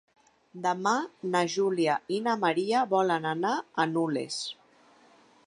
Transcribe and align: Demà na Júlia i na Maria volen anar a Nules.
Demà 0.61 0.93
na 1.35 1.43
Júlia 1.55 1.99
i 2.17 2.21
na 2.29 2.33
Maria 2.45 2.83
volen 2.95 3.29
anar 3.35 3.53
a 3.57 3.87
Nules. 3.95 4.41